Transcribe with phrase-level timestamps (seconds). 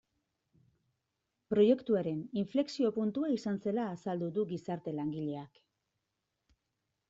[1.53, 5.65] Proiektuaren inflexio puntua izan zela azaldu du gizarte langileak.